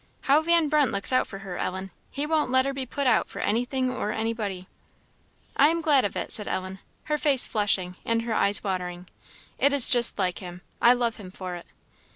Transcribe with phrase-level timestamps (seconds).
[0.21, 1.91] How Van Brunt looks out for her, Ellen!
[2.09, 4.67] he won't let her be put out for anything or anybody."
[5.55, 9.07] "I am glad of it," said Ellen, her face flushing, and her eyes watering
[9.59, 10.61] "it is just like him.
[10.81, 11.67] I love him for it."